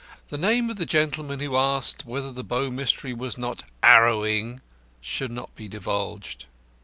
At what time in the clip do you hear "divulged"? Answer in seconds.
5.67-6.45